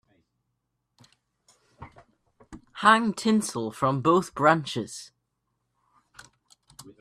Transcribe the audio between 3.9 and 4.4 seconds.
both